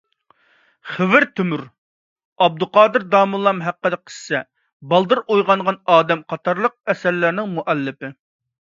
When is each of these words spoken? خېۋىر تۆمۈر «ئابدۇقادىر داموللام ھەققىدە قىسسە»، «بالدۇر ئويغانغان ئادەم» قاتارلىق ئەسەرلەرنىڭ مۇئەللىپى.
خېۋىر 0.93 1.25
تۆمۈر 1.39 1.63
«ئابدۇقادىر 2.45 3.05
داموللام 3.13 3.61
ھەققىدە 3.67 4.01
قىسسە»، 4.03 4.43
«بالدۇر 4.95 5.25
ئويغانغان 5.27 5.81
ئادەم» 5.97 6.29
قاتارلىق 6.35 6.79
ئەسەرلەرنىڭ 6.91 7.57
مۇئەللىپى. 7.59 8.17